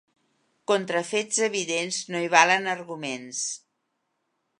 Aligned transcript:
Contra 0.69 1.01
fets 1.09 1.37
evidents 1.47 1.99
no 2.15 2.21
hi 2.23 2.31
valen 2.37 2.65
arguments. 2.73 3.43